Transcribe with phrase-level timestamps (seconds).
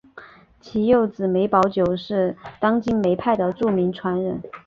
[0.59, 4.41] 其幼子梅葆玖是当今梅派的著名传人。